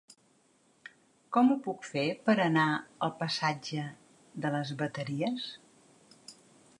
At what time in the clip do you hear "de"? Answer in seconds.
4.47-4.51